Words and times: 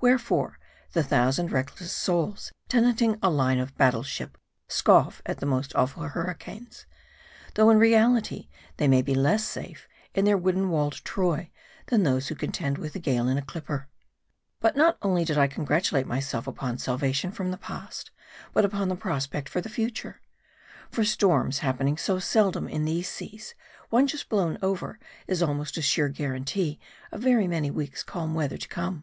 Wherefore, 0.00 0.60
the 0.92 1.02
thousand 1.02 1.50
reckless 1.50 1.90
souls 1.90 2.52
tenanting 2.68 3.18
a 3.20 3.28
line 3.28 3.58
of 3.58 3.76
battle 3.76 4.04
ship 4.04 4.38
scoff 4.68 5.20
at 5.26 5.38
the 5.38 5.46
most 5.46 5.74
awful 5.74 6.04
hurricanes; 6.04 6.86
though, 7.56 7.68
in 7.70 7.78
reality, 7.80 8.46
they 8.76 8.86
may 8.86 9.02
be 9.02 9.16
less 9.16 9.42
safe 9.42 9.88
in 10.14 10.26
their 10.26 10.36
wooden 10.38 10.68
walled 10.70 11.02
Troy, 11.04 11.50
than 11.86 12.04
those 12.04 12.28
who 12.28 12.36
contend 12.36 12.78
with 12.78 12.92
the 12.92 13.00
gale 13.00 13.26
in 13.26 13.36
a 13.36 13.42
clipper. 13.42 13.88
But 14.60 14.76
not 14.76 14.96
only 15.02 15.24
did 15.24 15.36
I 15.38 15.48
congratulate 15.48 16.06
myself 16.06 16.46
upon 16.46 16.78
salvation 16.78 17.32
from 17.32 17.50
the 17.50 17.56
past, 17.56 18.12
but 18.52 18.64
upon 18.64 18.86
the 18.88 18.94
prospect 18.94 19.48
for 19.48 19.60
the 19.60 19.68
future. 19.68 20.20
For 20.92 21.02
storms 21.02 21.58
happening 21.66 21.96
so 21.96 22.20
seldom 22.20 22.68
in 22.68 22.84
these 22.84 23.08
seas, 23.08 23.56
one 23.90 24.06
just 24.06 24.28
blown 24.28 24.56
over 24.62 25.00
is 25.26 25.42
almost 25.42 25.76
a 25.76 25.82
sure 25.82 26.10
guarantee 26.10 26.78
of 27.10 27.22
very 27.22 27.48
many 27.48 27.72
weeks' 27.72 28.04
calm 28.04 28.34
weather 28.34 28.56
to 28.58 28.68
come. 28.68 29.02